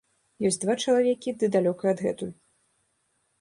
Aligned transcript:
Ёсць 0.47 0.55
два 0.63 0.75
чалавекі, 0.85 1.33
ды 1.43 1.51
далёка 1.57 1.93
адгэтуль. 1.93 2.33